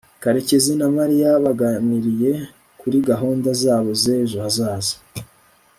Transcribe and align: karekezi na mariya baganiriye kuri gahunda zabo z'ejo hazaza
karekezi 0.23 0.71
na 0.79 0.87
mariya 0.97 1.29
baganiriye 1.43 2.31
kuri 2.79 2.97
gahunda 3.09 3.49
zabo 3.61 3.89
z'ejo 4.01 4.37
hazaza 4.45 4.95